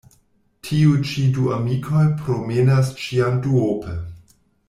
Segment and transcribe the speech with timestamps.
[0.67, 3.97] Tiuj ĉi du amikoj promenas ĉiam duope.